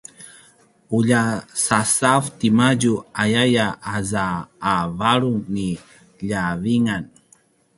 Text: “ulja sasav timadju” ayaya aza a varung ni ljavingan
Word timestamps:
“ulja 0.97 1.19
sasav 1.65 2.23
timadju” 2.39 2.93
ayaya 3.23 3.67
aza 3.95 4.25
a 4.71 4.73
varung 4.97 5.41
ni 5.55 5.67
ljavingan 6.27 7.03